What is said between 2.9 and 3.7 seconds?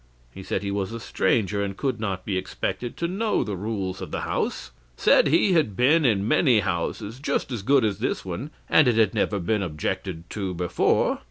to know the